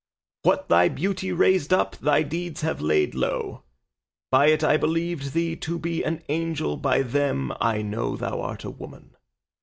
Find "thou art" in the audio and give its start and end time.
8.15-8.63